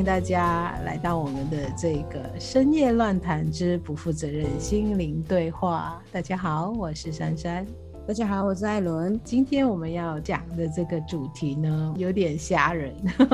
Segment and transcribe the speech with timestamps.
[0.00, 6.02] 迎大家来到我们的这个深夜乱谈之不负责任心灵对话。
[6.10, 7.66] 大家好，我是珊珊。
[8.06, 9.20] 大家好，我是艾伦。
[9.22, 12.92] 今天我们要讲的这个主题呢，有点吓人。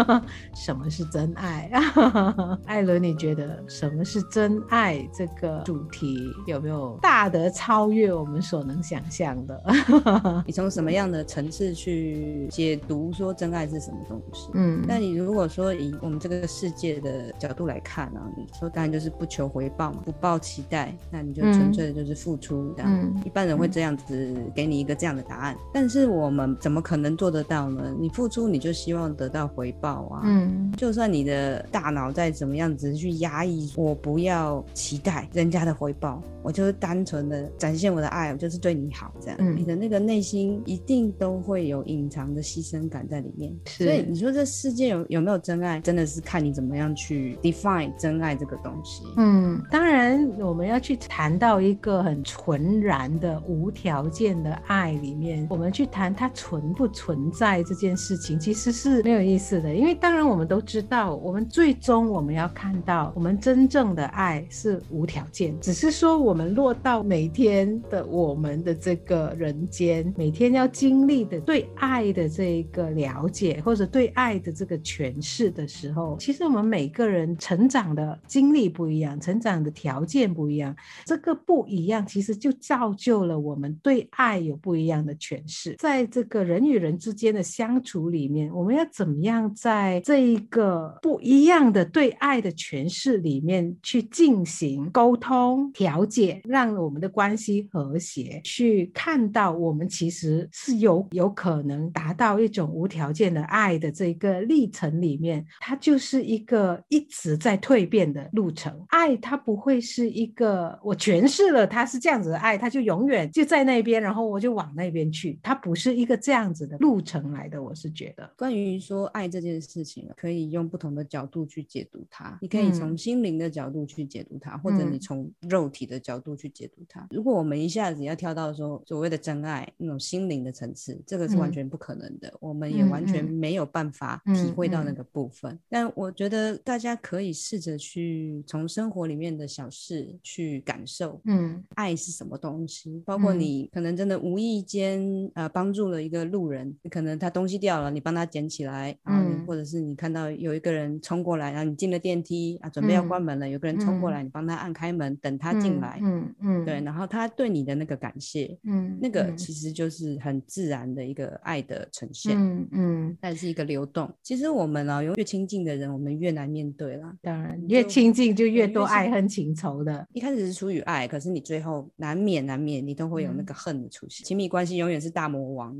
[0.54, 1.70] 什么是真爱？
[2.66, 5.08] 艾伦，你觉得什么是真爱？
[5.14, 9.62] 这个主题有没有大的超越我们所能想象的？
[10.46, 14.50] 你从什么样的层次去解读说真爱是什么东西？
[14.52, 22.92] 嗯，那你如果说以我们这个世界的角度来看呢、啊，你说当然就是不求回报嘛，不抱期待，那你就纯粹的就是付出这样。
[22.92, 24.66] 嗯，一般人会这样子给。
[24.66, 27.94] 你一个这样的答案，但是我们怎么可能做得到呢？
[28.00, 30.22] 你付出你就希望得到回报啊。
[30.24, 39.36] 嗯，就算你的大脑再怎么样子去压抑，我不要期待人家的回报，我就是单纯的展现我的爱，我就是对你好这样。
[39.38, 43.54] 嗯，你的那个内心一定都会有隐藏的牺牲感在里面。
[43.66, 49.04] 是，所以你说这世界有有没有真爱，真的是看你怎么样去 define 真爱这个东西。
[49.16, 54.56] 嗯，当然我们要去谈到一个很纯然的无条件的。
[54.66, 59.72] 爱里面，我们去谈它存不存在这件事情，其实是没有意思的。
[59.72, 65.54] 因为当然我们都知道，我们最终我们要看到，我们真正的爱是无条件。
[65.60, 80.74] 只是说我们落到每天的我们的这个人间，每天要经历的对爱的这一个了解，或者对爱的这个诠释的时候，其实我们每个人成长的经历不一样，成长的条件不一样，
[81.04, 84.35] 这个不一样，其实就造就了我们对爱。
[84.38, 108.84] 有不一样的诠释，在这个人与人之间的相处里面，我们要怎么样在这一个不一样的对爱的诠释里面去进行沟通、调解，让我们的关系和谐，去看到我们其实是有有可能达到一种无条件的爱的这个历程里面，它就是一个一直在蜕变的路程。
[108.88, 114.36] 爱它不会是一个我诠释了它是这样子的爱，它就永远就在那边，然后我。
[114.36, 117.62] 我就往那边去，它不是一个这样子的路程来的。
[117.62, 122.38] 我是觉得，关于说爱这件事情，可以用不同的角度去解读它。
[122.42, 127.08] 你可以从心灵的角度去解读它，嗯、或者你从肉体的角度去解读它。
[127.10, 132.28] 如果我们一下子要跳到说所谓的真爱那种心灵的层次，这个是完全不可能的。
[132.28, 135.58] 嗯、我们也完全没有办法体会到那个部分。
[135.66, 143.02] 但我觉得大家可以试着去从生活里面的小事去感受，嗯，爱是什么东西？
[143.06, 144.15] 包括你可能真的。
[144.18, 164.12] 无意间呃帮助了一个路人，可能他东西掉了，你帮他捡起来，嗯，或者是你看到有一个人冲过来，然后你进了电梯啊，准备要关门了，嗯、有个人冲过来，你帮他按开门，嗯、等他进来，嗯嗯，嗯对，然后他对你的那个感谢，嗯，那个其实就是很自然的一个爱的呈现，嗯嗯，但是一个流动。
[164.22, 167.14] 其实我们啊，越亲近的人，我们越难面对啦。
[167.22, 170.06] 当然，越亲近就越多爱恨情仇的。
[170.12, 175.76] 一开始是出于爱，可是你最后难免难免，你都会有那个恨的出亲密关系永远是大魔王，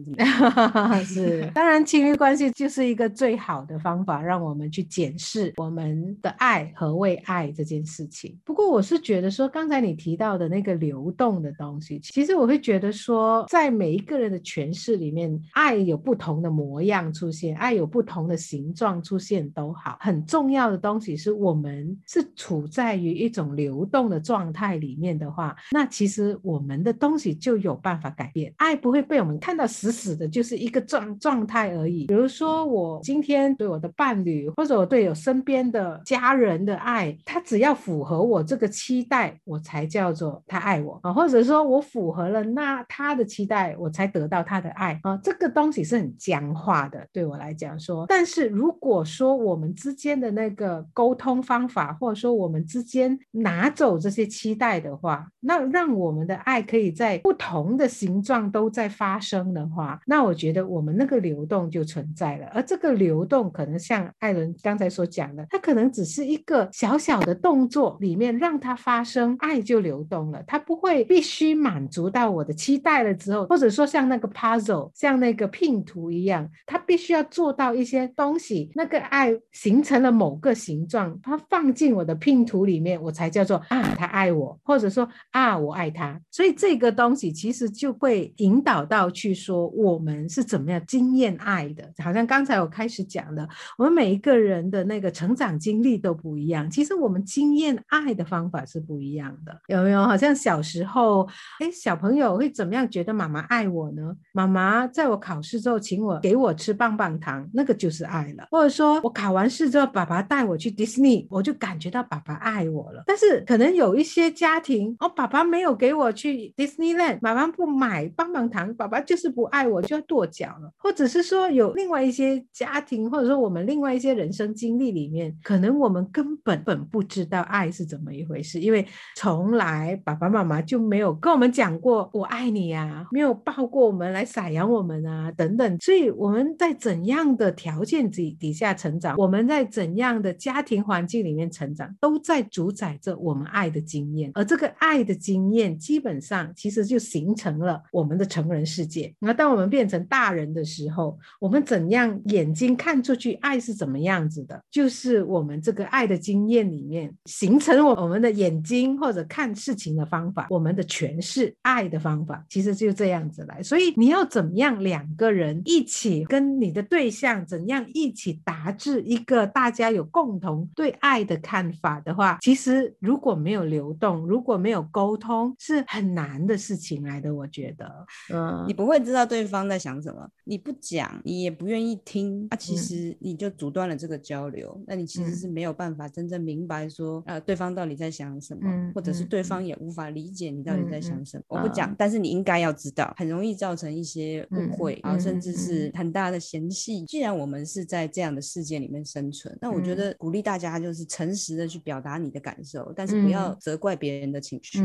[1.05, 8.37] 是当然，亲密关系就是一个最好的方法，让我们去检视我们的爱何为爱这件事情。
[8.45, 19.97] 不过，我是觉得说，刚才你提到的那个流动的东西，其实我会觉得说，在每一个人的诠释里面，爱有不同的模样出现，爱有不同的形状出现都好。
[20.01, 28.53] 很重要的东西是我们是处在于一种流动的状态里面的话，那其实我们的东西就有办法改变。
[28.57, 32.07] 爱不会被我们看到死死的，就是一个状状态而已。
[32.07, 41.13] 比如说，我今天对我的伴侣，或者我对我身边的家人的爱，他只要符合我这个期待，我才叫做他爱我啊。
[41.13, 45.17] 或者说我符合了那他的期待，我才得到他的爱啊。
[45.23, 48.07] 这个东西是很僵化的，对我来讲说。
[48.09, 58.47] 但是如果说我们之间的那个沟通方法，或者说我们之间拿走这些期待的话，那让我们的爱可以在不同的形状。
[58.53, 62.47] 都在发生的话，那我觉得我们那个流动就存在了。
[62.55, 70.43] 而这个流动可能像艾伦刚才所讲的，它可能只是一个小小的动作里面让它发生，爱就流动了。
[70.47, 86.21] 它不会必须满足到我的期待了之后，或者说像那个 puzzle，像那个拼图一样，它必须要做到一些东西，那个爱形成了某个形状，它放进我的拼图里面，我才叫做啊，他爱我，或者说啊，我爱他。
[86.31, 87.86] 所以这个东西其实就。
[87.87, 91.89] 就会引导到去说我们是怎么样经验爱的。
[92.03, 93.49] 好像刚才我开始讲的，
[93.79, 100.03] 我们每一个人的那个成长经历都不一样，其实我们经验爱的方法是不一样的，有没有？
[100.03, 101.29] 好像小时候，
[101.61, 104.17] 哎，小朋友会怎么样觉得妈妈爱我呢？
[104.33, 108.49] 妈妈在我考试之后请我给我吃棒棒糖，那个就是爱了。
[108.51, 113.05] 或者说我考完试之后，爸爸带我去迪士尼，我就感觉到爸爸爱我了。
[113.07, 120.73] 但是可能有一些家庭，哦，爸爸没有给我去 Disneyland，，妈妈不买棒棒糖，爸爸就是不爱我，就要跺脚了。
[120.79, 128.87] 或者是说有另外一些家庭，或者说我们另外一些人生经历里面，可能我们根本本不知道爱是怎么一回事，因为
[129.17, 135.79] 从来爸爸妈妈就没有跟我们讲过我爱你呀，没有抱过我们来撒养我们啊，等等。
[135.81, 144.31] 所以我们在怎样的条件底底下成长，我们在怎样的家庭环境里面成长，都在主宰着我们爱的经验。
[144.35, 149.15] 而这个爱的经验，基本上其实就形成了我们的成人世界。
[149.19, 163.63] 那当我们变成大人的时候，我们怎样眼睛看出去爱是怎么样子的，就是我们这个爱的经验里面形成我我们的眼睛或者看事情的方法，我们的诠释爱的方法，其实就这样子来。
[163.63, 177.35] 所以你要怎么样两个人一起跟你的对象怎样一起达至一个大家有共同对爱的看法的话，其实如果没有流动，如果没有沟通，是很难的事情来的。
[177.35, 184.75] 我觉得，嗯，你不会知道对方在想什么，你不讲，你也不愿意听，啊，其实你就阻断了这个交流。
[184.77, 191.45] 嗯、那你其实是没有办法真正明白说，呃，对方到底在想什么，嗯、或者是对方也无法理解你到底在想什么。
[191.49, 195.87] 嗯、我不讲，但是你应该要知道，很容易造成一些误会，然后、嗯、甚至是。
[195.95, 197.01] 很大的嫌隙。
[197.01, 204.81] 嗯、既然我们是在这样的世界里面生存，那我觉得鼓励大家就是诚实的去表达你的感受，但是不要责怪别人的情绪，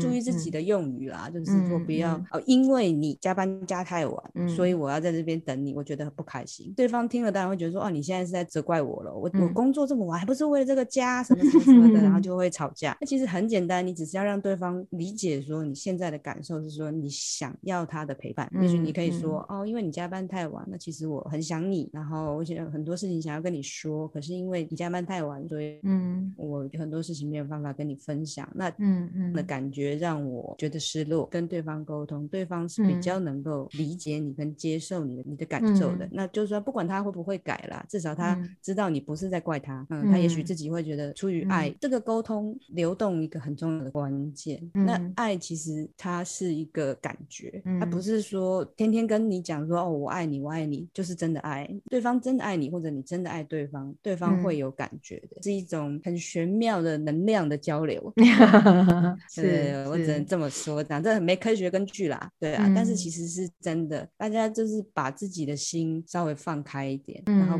[0.00, 6.72] 注意自己的用语啦，就是说不要、嗯、哦，因为你加班加太晚，嗯、所以我要在这边等你，我觉得很不开心。
[6.76, 12.96] 对方听了当然会觉得说，哦，你现在是在责怪我了，我、嗯、我工作这么晚，还不是为了这个家什么什么什么的，然后就 会吵架。
[13.00, 28.48] 那其实很简单，你只是要让对方理解说你现在的感受是说你想要他的陪伴，也许、嗯、你可以说、嗯、哦，因为你加班太晚，那其实我很想你，然后我想很多事情想要跟你说，可是因为你加班太晚，所以嗯，我很多事情没有办法跟你分享。
[28.54, 31.28] 那嗯嗯的感觉让我觉得失落。
[31.30, 36.04] 跟对方沟通，对方是比较能够理解你跟接受你的你的感受的。
[36.06, 39.86] 嗯、那就是说，不管他会不会改啦，至少他知道你不是在怪他。
[39.90, 44.60] 嗯，嗯他也许自己会觉得出于爱，嗯、这个沟通流动一个很重要的关键。
[44.74, 51.68] 嗯、那爱其实它是一个感觉，它不是说天天跟你讲说哦我爱你我爱你就是真的爱。
[51.88, 58.12] 对方真的爱你或者你真的爱对方，对方会有感觉的，嗯、是一种很玄妙的能量的交流。
[59.28, 64.08] 是，是我只能这么说，讲这没科学根据啦，对啊，嗯、但是其实是真的。
[64.16, 67.58] 大家就是把自己的心稍微放开一点，嗯、然后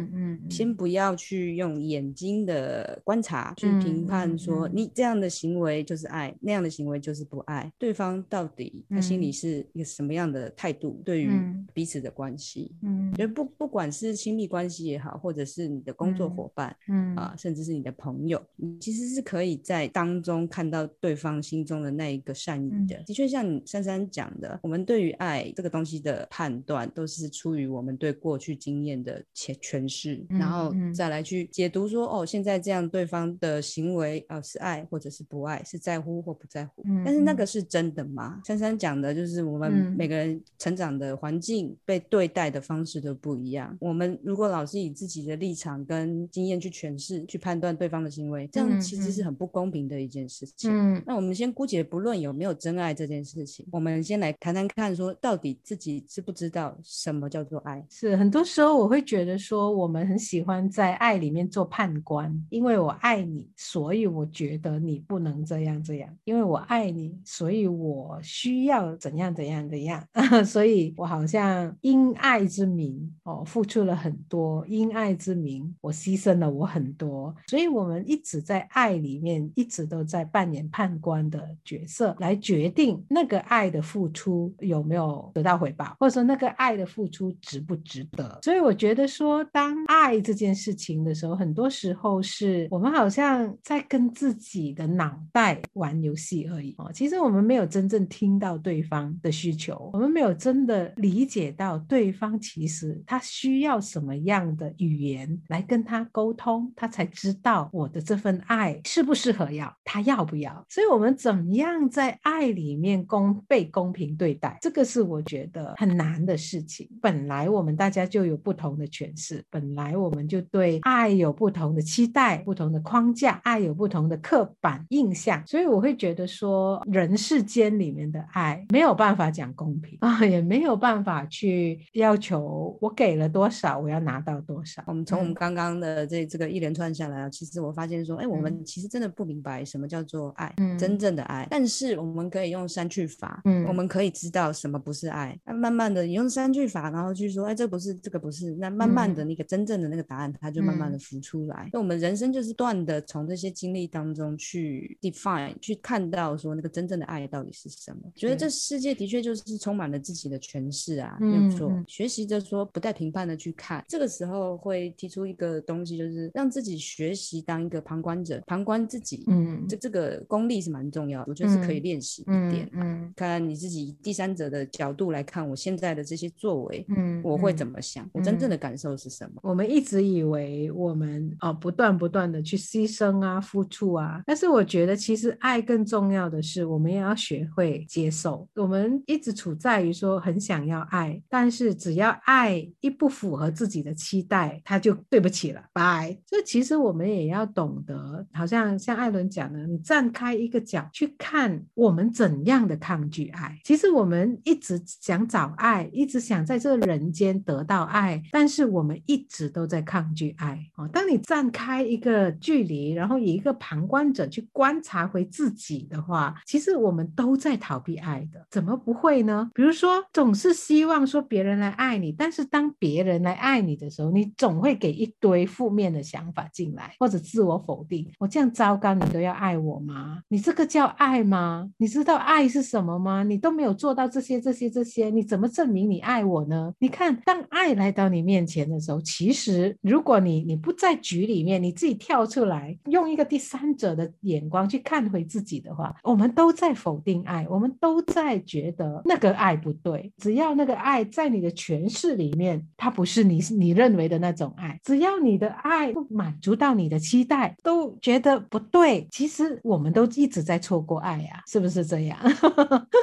[0.48, 7.70] 先不要去用眼睛的观察去评判说你这样的行为就是爱，嗯、那样的行为就是不爱。
[7.78, 11.00] 对方到底他心里是一个什么样的态度？
[11.04, 11.30] 对于
[11.72, 22.96] 彼此的关系，嗯，觉得不不管是亲密关系也好，或者是你的工作伙伴，嗯啊，甚至是你的朋友，你其实是可以在当中看到对方心中的那一个善意的。
[22.96, 36.82] 嗯、的确，像你珊珊讲的，我们对于爱这个东西的判断，都是出于我们对过去经验的诠诠释，嗯、然后再来去解读说，哦，现在这样对方的行为啊、呃，是爱或者是不爱，是在乎或不在乎。
[36.86, 38.40] 嗯、但是那个是真的吗？
[38.44, 43.76] 珊珊讲的就是我们每个人成长的环境、被对待的方式都不一样。
[43.80, 50.70] 我们如果老是以自己的立场跟经验去诠释、去判断对方的行为，这样其实是很不公平的一件事情。
[50.72, 57.84] 嗯、那我们先姑且不论有没有真爱这件事情，我们先来谈谈看，说到底自己知不知道什么叫做爱？
[57.90, 70.06] 是很多时候我会觉得说，我们很喜欢在爱里面做判官，因为我爱你，所以我觉得你不能这样这样；因为我爱你，所以我需要怎样怎样怎样，
[70.44, 88.38] 所以我好像因爱之名哦，付出了很多，因爱之名我牺牲了我很多，所以我们一直在爱里面，一直都在扮演判官的角色，来决定那个爱的付出有没有得到回报，或者说那个爱的付出值不值得。
[88.42, 96.90] 所以我觉得说，当爱这件事情的时候，很多时候是我们好像在跟自己的脑袋玩游戏而已哦。
[96.94, 110.64] 其实我们没有真正听到对方的需求，我们没有真的理解到对方其实他需要什么样的语言来跟他沟通，他才知道我的这份爱适不适合要，他要不要。
[110.68, 116.86] 所以我们怎么样在爱里面沟被公平对待，这个是我觉得很难的事情。
[117.00, 134.82] 本来我们大家就有不同的诠释，本来我们就对爱有不同的期待、不同的框架，爱有不同的刻板印象，所以我会觉得说，人世间里面的爱没有办法讲公平啊， 也没有办法去要求我给了多少，我要拿到多少。
[134.86, 141.46] 我们从我们刚刚的这这个一连串下来啊，其实我发现说，哎，我们其实真的不明白什么叫做爱，嗯、真正的爱。
[141.50, 145.38] 但是我们可以用删去法，嗯，我们可以知道什么不是爱。
[145.44, 148.50] 那慢慢的，你用三句法，然后去说，哎，这不是，这个不是。
[148.56, 151.70] 那慢慢的，那个真正的那个答案，它就慢慢的浮出来。
[151.72, 158.00] 那、嗯、我们人生就是断的从这些经历当中去 define，去看到说那个真正的爱到底是什么。
[158.16, 161.70] 觉得这世界的确就是充满了自己的诠释啊，没有错。
[161.70, 169.24] 嗯、学习着说不带评判的去看，这个时候会提出一个东西，就是让自己学习当一个旁观者，旁观自己。
[169.28, 172.68] 嗯，这这个功力是蛮重要的，我觉得是可以练习一点。
[172.72, 178.06] 嗯，嗯看看你自己第三者的角度来看，我现在的这些作为，嗯，我会怎么想？
[178.06, 179.40] 嗯、我真正的感受是什么？
[179.42, 188.48] 我们一直以为我们哦，不断不断的去牺牲啊，付出啊，但是我觉得其实爱更重要的是，我们也要学会接受。
[188.54, 196.16] 我们一直处在于说很想要爱，但是只要爱一不符合自己的期待，他就对不起了，拜。
[196.26, 203.49] 这其实我们也要懂得，好像像艾伦讲的，你站开一个角去看我们怎样的抗拒爱。
[203.64, 210.58] 其实我们一直想找爱，一直想在这人间得到爱，但是我们一直都在抗拒爱。
[210.76, 218.46] 哦，当你站开一个距离，然后以一个旁观者去观察回自己的话，其实我们都在逃避爱的。
[218.50, 219.50] 怎么不会呢？
[219.54, 228.10] 比如说，总是希望说别人来爱你，但是当别人来爱你的时候，你总会给一堆负面的想法进来，或者自我否定。
[228.18, 230.20] 我这样糟糕，你都要爱我吗？
[230.28, 231.70] 你这个叫爱吗？
[231.78, 233.22] 你知道爱是什么吗？
[233.22, 236.72] 你都没有做到这些、这些、这些，你怎么证明你爱我呢？
[236.78, 250.12] 你看，当爱来到你面前的时候，其实如果你你不在局里面，你自己跳出来，用一个第三者的眼光去看回自己的话，我们都在否定爱，我们都在觉得那个爱不对。
[250.18, 254.78] 只要那个爱在你的诠释里面，它不是你你认为的那种爱。
[254.84, 259.06] 只要你的爱不满足到你的期待，都觉得不对。
[259.10, 262.18] 其实我们都一直在错过爱呀，是不是这样？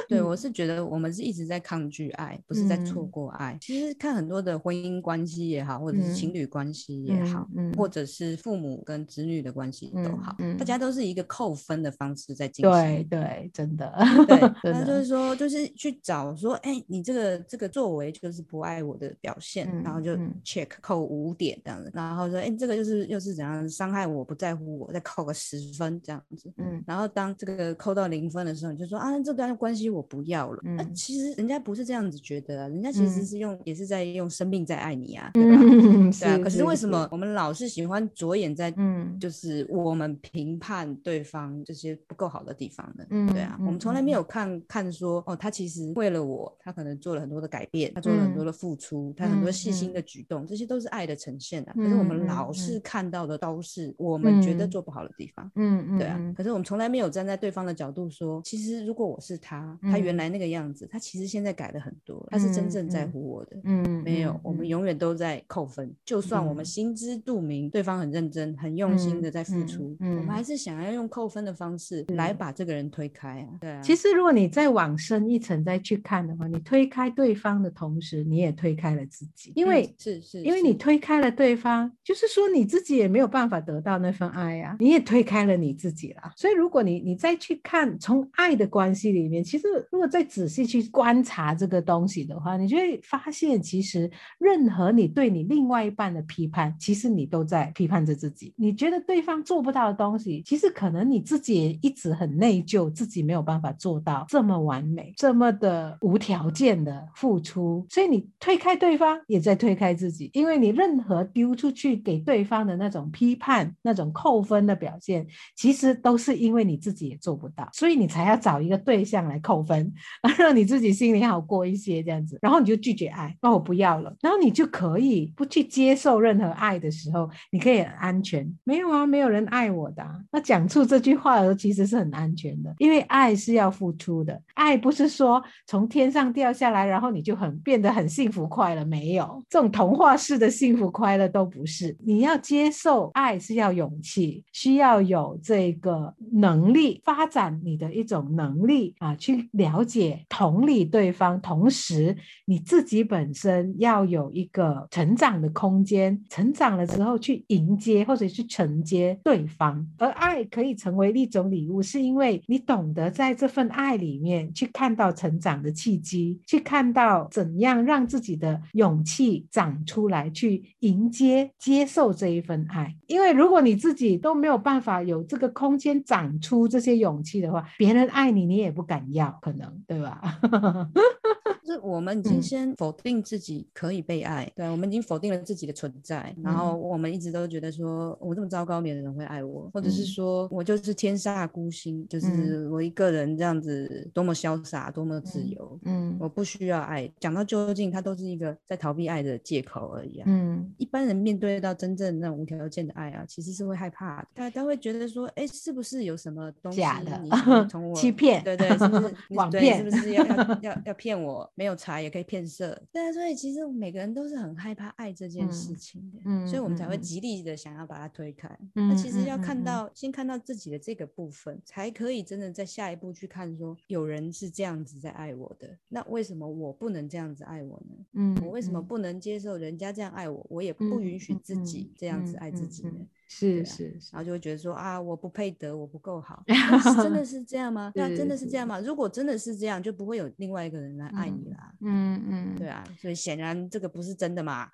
[0.08, 3.54] 对， 我是觉得我们是一直在抗拒爱，不是在错过爱。
[3.54, 12.70] 嗯、其实看很多的婚姻关系也好，或者是情侣关系也好，或者是父母跟子女的关系都好，大家都是一个扣分的方式在进行。
[12.70, 13.92] 对对，真的。
[14.26, 14.38] 对，
[14.72, 20.12] 那就是说，就是去找说，哎，你这个这个作为就是不爱我的表现，嗯、然后就
[20.44, 26.52] check 扣五点这样子，然后说，哎，这个就是又是怎样伤害我，不在乎我，再扣个十分这样子。
[26.58, 30.60] 嗯，然后当这个扣到零分的时候，你就说啊，这段关系我不要了。
[30.64, 35.58] 嗯、啊，其实人家不是这样子觉得、啊，人家其实是用、嗯、也是在用生命在爱你啊，对吧？
[35.62, 36.38] 嗯、对啊。
[36.38, 43.04] 可是为什么我们老是喜欢着眼在嗯，就是我们评判对方这些不够好的地方呢？
[43.10, 51.72] 嗯，对啊，嗯、我们从来没有看看说哦，他其实为了我，他可能做了很多的改变，他做了很多的付出，嗯、他很多细心的举动，嗯、这些都是爱的呈现、啊。
[51.76, 55.50] 嗯、可是我们老是看到的都是我们觉得做不好的地方。
[55.56, 56.34] 嗯嗯，对啊。
[56.36, 63.56] 可是我们从来没有站在对方的角度说，其实如果我是他，他原来那个样子，他其实现在改了很多，他是真正在乎我的。
[63.64, 73.58] 嗯，没有，我们永远都在扣分，就算我们心知肚明，对方很认真、很用心的在付出，我们还是想要用扣分的方式来把这个人推开啊。
[73.60, 73.80] 对啊。
[73.82, 86.32] 其实如果你再往深一层再去看的话，你推开对方的同时，你也推开了自己，因为是是，因为你推开了对方，就是说你自己也没有办法得到那份爱啊，你也推开了你自己了。
[86.36, 98.52] 所以如果你你再去看从爱的关系里面，其实如果再仔细去观察这个东西的话，你就会发现，其实任何你对你另外一半的批判，其实你都在批判着自己。
[98.56, 107.86] 你觉得对方做不到的东西，其实可能你自己也一直很内疚，自己没有办法做到这么完美，这么的无条件的付出。
[107.88, 115.26] 所以你推开对方，也在推开自己，因为你任何丢出去给对方的那种批判、那种扣分的表现，
[115.56, 119.77] 其实都是因为你自己也做不到，所以你才要找一个对象来扣分，
[120.38, 122.38] 让你自己心里好过一些这样子。
[122.40, 128.50] 然后你就拒绝爱，那我不要了，然后你就可以不去接受任何爱的时候，你可以很安全。
[128.64, 130.04] 没有啊，没有人爱我的。
[130.32, 138.78] 那讲出这句话的时候，其实是很安全的，因为爱是要付出的，爱不是说从天上掉下来，然后你就很变得很幸福快乐。
[138.88, 141.94] 没有这种童话式的幸福快乐都不是。
[142.06, 159.86] 你要接受爱是要勇气，需要有这个能力，发展你的一种能力啊，去了了解、同理对方，同时你自己本身要有一个成长的空间，成长了之后去迎接或者去承接对方。
[159.98, 172.94] 而爱可以成为一种礼物，是因为你懂得在这份爱里面去看到成长的契机，去看到怎样让自己的勇气长出来，去迎接、接受这一份爱。
[173.06, 180.20] 因为如果你自己都没有办法有这个空间长出这些勇气的话，别人爱你，你也不敢要，可，能对吧？
[181.72, 197.10] 是我们已经先否定自己可以被爱，嗯、对，我们已经否定了自己的存在，嗯、然后我们一直都觉得说，我这么糟糕，没有人会爱我，或者是说我就是天煞孤星，嗯、就是我一个人这样子，多么潇洒，多么自由，嗯，我不需要爱。
[197.20, 200.24] 讲到究竟，它都是一个在逃避爱的借口而已啊。
[200.26, 207.30] 嗯，一般人面对到真正那种无条件的爱啊，其实是会害怕的，他他会觉得说，哎，是不是有什么东西假的，你
[207.68, 211.50] 从 我欺骗，对对，是不是 网骗，是不是要要要要骗我？
[211.58, 218.48] 没有茶也可以骗色，对啊，所以其实每个人都是很害怕爱这件事情的，嗯，所以我们才会极力的想要把它推开。
[218.74, 227.96] 那、嗯、其实要看到，嗯、先看到自己的这个部分，才可以真的在下一步去看说，有人是这样子在爱我的，那为什么我不能这样子爱我呢？
[228.12, 233.04] 嗯，我为什么不能接受人家这样爱我，我也不允许自己这样子爱自己呢？
[233.30, 236.42] 是是，然后就会觉得说啊，我不配得，我不够好，
[237.02, 237.92] 真的是这样吗？
[237.94, 238.80] 那真的是这样吗？
[238.80, 241.70] 如果真的是这样，就不会有另外一个人来爱你啦。
[241.82, 244.66] 嗯嗯，对啊，所以显然这个不是真的嘛。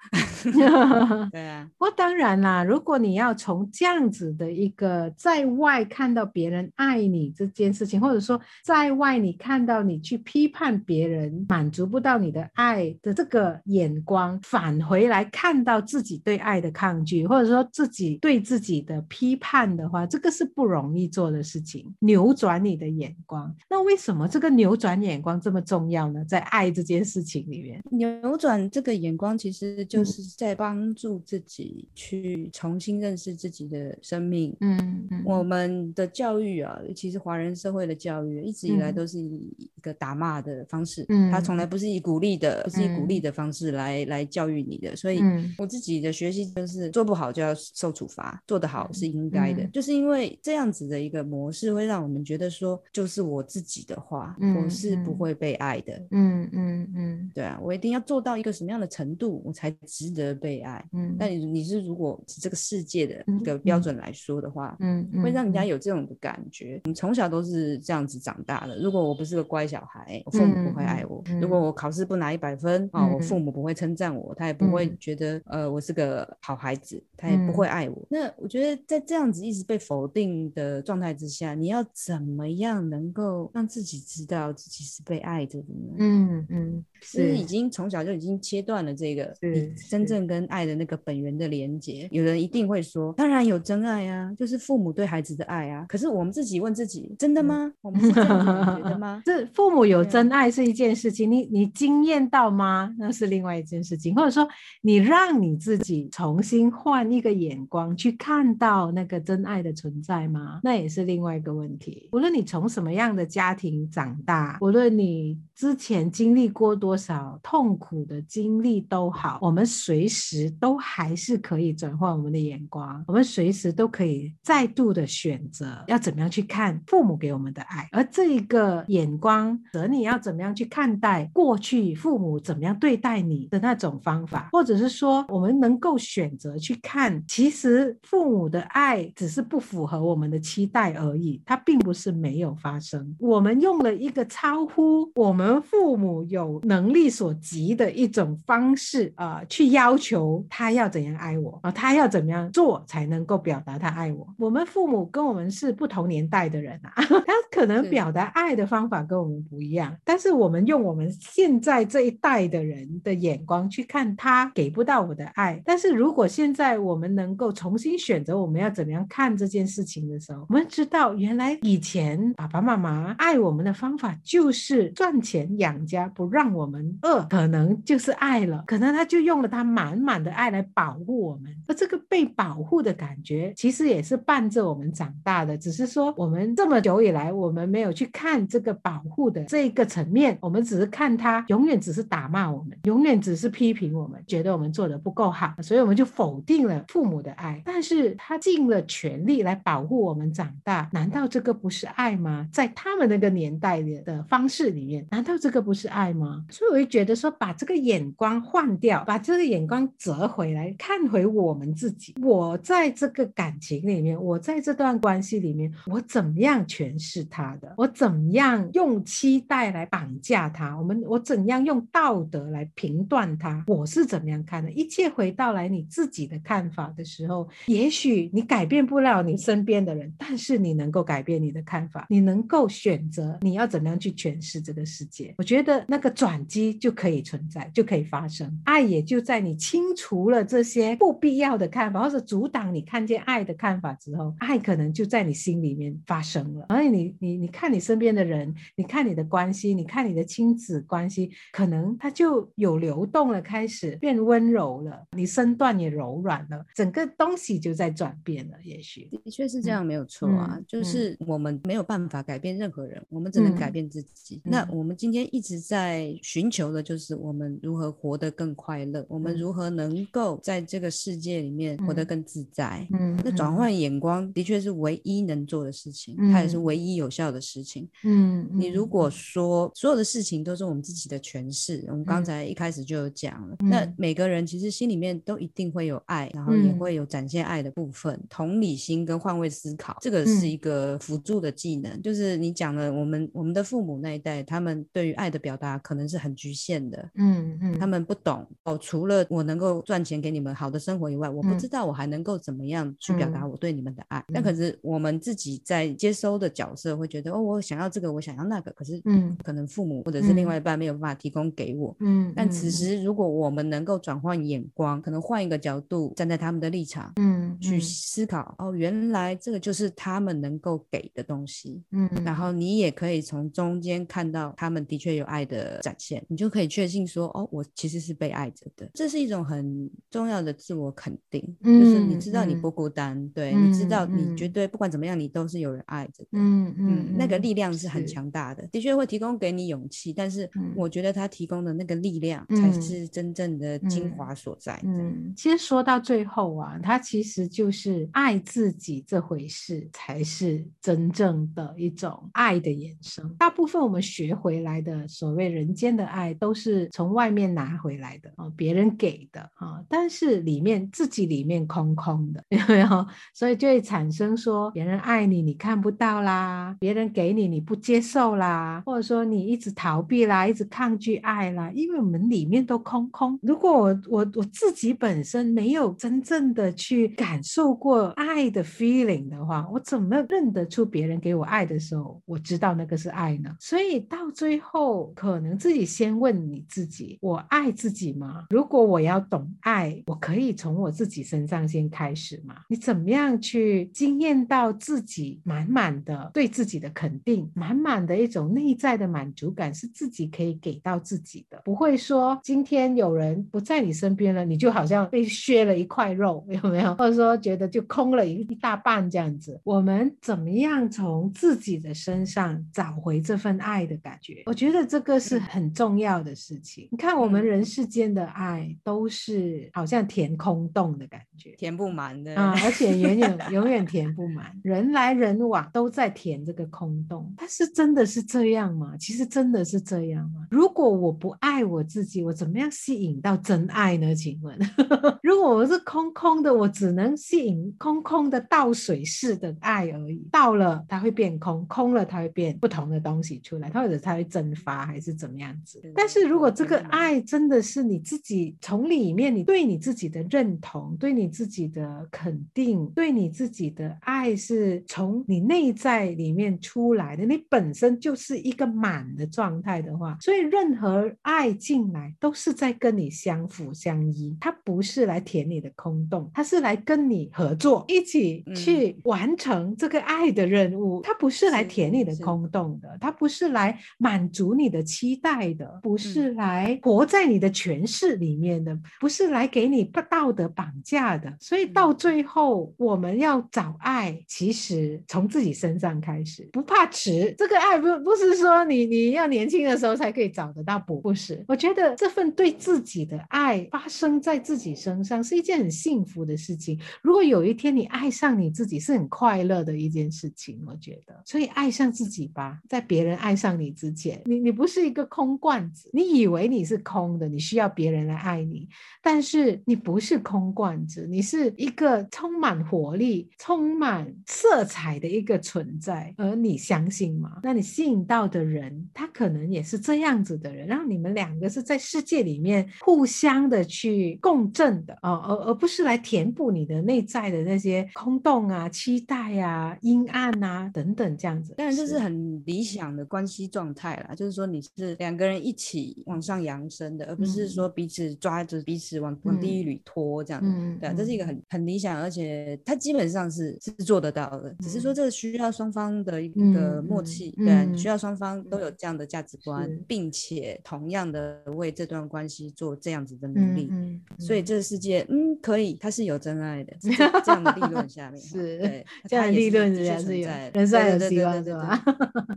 [1.32, 18.43] 对啊，不过当然啦，如果你要从这样子的一个在外看到别人爱你这件事情，或者说在外你看到你去批判别人满足不到你的爱的这个眼光，返回来看到自己对爱的抗拒，或者说自己对。
[18.44, 21.92] 自己的批判的话，这个是不容易做的事情。
[22.00, 26.22] 扭转你的眼光，那为什么这个扭转眼光这么重要呢？
[26.26, 34.54] 在爱这件事情里面，扭转这个眼光，其实就是在帮助自己去重新认识自己的生命。
[34.60, 44.94] 嗯，嗯，我们的教育啊，其实华人社会的教育一直以来都是以一个打骂的方式，嗯，他从来不是以鼓励的，不是以鼓励的方式来来教育你的。
[44.94, 45.20] 所以，
[45.57, 48.34] 我自己的学习就是做不好就要受处罚。
[48.47, 55.94] 做得好是应该的，嗯、就是因为这样子的一个模式会让我们觉得说，就是我自己的话，嗯、我是不会被爱的。
[56.11, 60.85] 嗯嗯嗯，嗯对啊，我一定要做到一个什么样的程度，我才值得被爱。
[60.92, 66.81] 嗯，那你你是如果是这个世界的一个标准来说的话，嗯，会让人家有这种的感觉。
[66.85, 68.79] 你从小都是这样子长大的。
[68.81, 78.07] 如果我不是个乖小孩，我父母不会爱我；嗯、如果我考试不拿一百分啊，我父母不会称赞我，他也不会觉得呃我是个好孩子，他也不会爱我。
[78.09, 85.94] 那我觉得在这样子一直被否定的状态之下，你要怎么样能够让自己知道自己是被爱着的呢？
[85.98, 92.08] 嗯嗯，其实已经从小就已经切断了这个你真正跟爱的那个本源的连接。
[92.10, 95.84] 有人一定会说，当然有真爱啊，就是父母对孩子的爱啊。
[95.88, 97.70] 可是我们自己问自己，真的吗？
[97.82, 99.22] 我们是这样觉得吗？
[99.26, 102.92] 这父母有真爱是一件事情，你你经验到吗？
[102.98, 104.14] 那是另外一件事情。
[104.14, 104.48] 或者说，
[104.80, 108.14] 你让你自己重新换一个眼光去。
[108.24, 110.60] 看到那个真爱的存在吗？
[110.62, 112.08] 那也是另外一个问题。
[112.12, 137.98] 无论你从什么样的家庭长大，无论你之前经历过多多少痛苦的经历都好，我们随时都还是可以转换我们的眼光，我们随时都可以再度的选择要怎么样去看父母给我们的爱，而这一个眼光和你要怎么样去看待过去父母怎么样对待你的那种方法，或者是说我们能够选择去看，其实。
[138.04, 143.16] 父母的爱只是不符合我们的期待而已，它并不是没有发生。
[143.18, 154.27] 我们用了一个超乎我们父母有能力所及的一种方式啊、呃，去要求他要怎样爱我啊，他要怎么样做才能够表达他爱我。
[154.38, 165.61] 我们父母跟我们是不同年代的人啊， 他可能表达爱的方法跟我们不一样，但是我们用我们现在这一代的人的眼光去看他给不到我的爱。
[165.64, 181.55] 但是如果现在我们能够重新选择我们要怎么样看这件事情的时候，我们知道原来以前爸爸妈妈爱我们的方法就是赚钱养家，不让我我们饿，可能就是爱了，可能他就用了他满满的爱来保护我们。
[181.68, 185.59] 而这个被保护的感觉，其实也是伴着我们长大的。
[185.59, 197.61] 只是说，我们这么久以来，我们没有去看这个保护的这个层面，我们只是看他永远只是打骂我们，永远只是批评我们，觉得我们做得不够好，所以我们就否定了父母的爱。
[197.62, 202.48] 但是他尽了全力来保护我们长大，难道这个不是爱吗？
[202.50, 206.44] 在他们那个年代的方式里面，难道这个不是爱吗？
[206.54, 212.14] 所以我就觉得说，把这个眼光换掉，把这个眼光折回来，看回我们自己。
[212.22, 217.74] 我在这个感情里面，我在这段关系里面，我怎么样诠释他的？
[217.76, 220.78] 我怎么样用期待来绑架他？
[220.78, 223.64] 我们我怎样用道德来评断他？
[223.66, 224.70] 我是怎么样看的？
[224.70, 235.34] 一切回到来你自己的看法的时候，也许你改变不了你身边的人，但是你能够改变你的看法，你能够选择你要怎么样去诠释这个世界。
[235.36, 238.61] 我觉得那个转机就可以存在，就可以发生。
[238.64, 246.66] 爱也就在你清除了这些不必要的看法，或者阻挡你看见爱的看法之后，爱可能就在你心里面发生了。
[246.68, 258.57] 而且你你你看你身边的人，你看你的关系，你看你的亲子关系，可能它就有流动了，开始变温柔了，你身段也柔软了，整个东西就在转变了。
[258.62, 260.54] 也许的确是这样，没有错啊。
[260.57, 264.40] 嗯、就是我们没有办法改变任何人，我们只能改变自己。
[264.44, 272.85] 嗯、那我们今天一直在寻求的就是我们如何活得更快乐，嗯、我们如何能够在这个世界里面活得更自在。
[272.92, 277.88] 嗯，那转换眼光的确是唯一能做的事情，嗯、它也是唯一有效的事情。
[278.03, 288.12] 嗯，你如果说所有的事情都是我们自己的诠释，嗯、我们刚才一开始就有讲了，嗯、那每个人其实心里面都一定会有爱，然后也会有展现爱的部分。
[288.12, 291.92] 嗯、同理心跟换位思考，这个是一个辅助的技能。
[291.92, 297.10] 嗯、就是你讲了，我们我们的父母那一代，他们对于爱的表达可能是很局限的。
[297.16, 304.24] 嗯嗯，他们不懂哦，除了我能够赚钱给你们好的生活以外，我不知道我还能够怎么样去表达我对你们的爱。
[304.28, 311.94] 那、嗯、可是我们自己在接收的角色会觉得，哦，我想要这个，我想要那个，可是嗯，可能父母或者是另外一半没有办法提供给我。
[312.00, 321.82] 嗯，但此时如果我们能够转换眼光，可能换一个角度，站在他们的立场，嗯，去思考，哦，原来这个就是他们能够给的东西。
[321.90, 328.90] 嗯，然后你也可以从中间看到他们的确有爱的展现，你就可以确信说，哦，我其实是被爱着的。
[328.94, 336.29] 这是一种很重要的自我肯定，嗯、就是你知道你不孤单，嗯、对，你知道你绝对不管怎么样，你都是有人爱着的。
[336.33, 344.81] 嗯嗯，嗯，那个力量是很强大的，的确会提供给你勇气，但是我觉得他提供的那个力量才是真正的精华所在。
[344.85, 353.29] 嗯，嗯，其实说到最后啊，他其实就是爱自己这回事才是真正的一种爱的延伸。
[353.37, 363.06] 大部分我们学回来的所谓人间的爱，都是从外面拿回来的啊，别人给的啊，但是里面自己里面空空的， 有没有？
[363.32, 373.38] 所以就会产生说，别人爱你，你看不到啦；别人给你，你不接受啦；或者说你一直逃避啦，一直抗拒爱啦，因为我们里面都空空。
[373.42, 383.50] 如果我我我自己本身没有真正的去感受过爱的 feeling 的话，我怎么认得出别人给我爱的时候，我知道那个是爱呢？
[383.60, 388.46] 所以到最后，可能自己先问你自己：我爱自己吗？
[388.50, 392.57] 如果我要懂爱，我可以从我自己身上先开始吗？
[392.68, 406.94] 你怎么样去经验到自己满满的对自己的肯定，满满的一种内在的满足感，是自己可以给到自己的，不会说今天有人不在你身边了，你就好像被削了一块肉， 有没有？
[406.96, 409.61] 或者说觉得就空了一一大半这样子。
[409.64, 414.42] 我们怎么样从自己的身上找回这份爱的感觉？
[414.46, 416.88] 我觉得这个是很重要的事情。
[416.90, 427.33] 你看，我们人世间的爱都是好像填空洞的感觉，填不满的啊，而且永远 永远填不满，人来人往都在填这个空洞。
[427.37, 428.97] 但是真的是这样吗？
[428.99, 430.47] 其实真的是这样吗？
[430.51, 434.14] 如果我不爱我自己，我怎么样吸引到真爱呢？
[434.14, 434.59] 请问，
[435.23, 440.27] 如果我是空空的，我只能吸引空空的倒水式的爱而已。
[440.31, 445.81] 倒了它会变空，空了它会变不同的东西出来，它或者它会蒸发还是怎么样子？
[445.94, 471.00] 但是如果这个爱真的是你自己从里面，你对你自己的认同，对你自己的肯定，对你自己的爱是从你内在里面出来的，你本身就是一个满的状态的话，所以任何爱进来都是在跟你相辅相依，它不是来填你的空洞，它是来跟你合作，一起去完成这个爱的任务。
[471.03, 481.32] 它不是来填你的空洞的，它不是来满足你的期待的，不是来活在你的权势里面的，不是来给你道德绑架的。
[481.40, 487.34] 所以到最后，我们要找爱，其实从自己身上开始，不怕迟。
[487.38, 491.44] 这个爱不不是说你你要年轻的时候才可以找得到，不不是。
[491.48, 496.78] 我觉得这份对自己的爱发生在自己身上是一件很幸福的事情。
[497.02, 500.62] 如果有一天你爱上你自己，是很快乐的一件事情。
[500.66, 508.66] 我觉得，所以爱上自己吧，在别人爱上你之前，你你不是一个空罐子，你以为你是空的，你需要别人来爱你，
[509.02, 516.14] 但是你不是空罐子，你是一个充满活力、充满色彩的一个存在。
[516.16, 517.40] 而你相信吗？
[517.42, 531.52] 那你吸引到的人，他可能也是这样子的人，然后你们两个是在世界里面互相的去共振的啊，而而不是来填补你的内在的那些空洞啊、期待啊、阴暗啊等等这样子。
[531.59, 540.49] 当然这是很理想的关系状态啦，就是说你是两个人一起往上扬升的，而不是说彼此抓着彼此往往地狱里拖这样子。
[540.51, 553.70] 嗯、对啊，这是一个很很理想，而且他基本上是是做得到的，只是说这个需要双方的一个默契，嗯、对、啊，需要双方都有这样的价值观，并且同样的为这段关系做这样子的努力。
[554.18, 556.77] 所以这个世界，嗯，可以，它是有真爱的，
[557.25, 561.83] 这样的立论下面 是对这样的立论是存在的，人生有希望，对吧？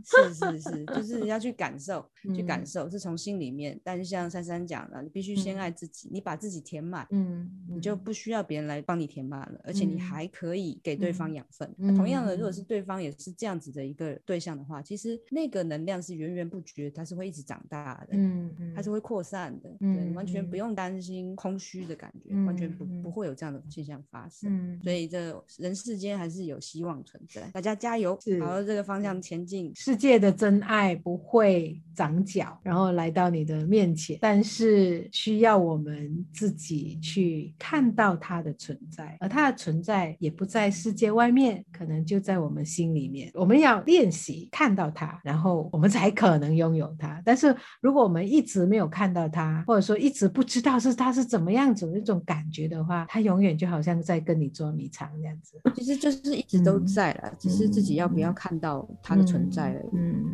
[0.04, 3.78] 是是是，就是要去感受，去感受，是从心里面。
[3.82, 11.74] 但是像珊珊讲的，你必须先爱自己，你把自己填满，嗯，你就不需要别人来帮你填满了，而且你还可以给对方养分。
[11.96, 24.78] 同样的，如果是对方也是这样子的一个对象的话，其实那个能量是源源不绝，它是会一直长大的，嗯，它是会扩散的，对，完全不用担心空虚的感觉，完全不不会有这样的现象发生。
[24.82, 29.72] 所以这人世间还是有希望存在，大家加油，朝着这个方向前进。
[29.74, 43.30] 世界的真爱不会长脚，然后来到你的面前，但是需要我们自己去看到它的存在，而它的存在也不在世界外面，可能就在我们心里面。
[43.34, 47.20] 我们要练习看到它，然后我们才可能拥有它。
[47.24, 55.60] 但是如果我们一直没有看到它，或者说一直不知道是它是怎么样子的一种感觉的话，它永远就好像在跟你捉迷藏这样子。
[55.74, 59.96] 其实就是一直都在了，嗯、只是自己要不要看到它的存在而已。
[59.96, 60.24] 嗯，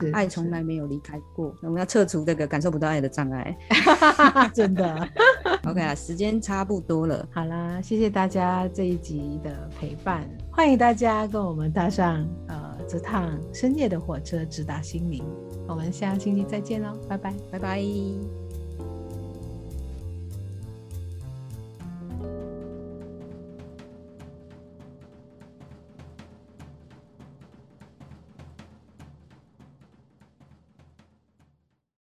[0.00, 1.54] 嗯爱从来没有离开过。
[1.62, 3.56] 我们要撤除这个感受不到爱的障碍。
[4.54, 5.08] 真的。
[5.66, 7.28] OK 啊，时间差不多了。
[7.32, 15.24] 好啦，谢谢大家这一集的陪伴，欢迎大家跟我们搭上呃这趟深夜的火车，直达心灵。
[15.66, 18.39] 我们下星期再见喽，拜拜，拜拜。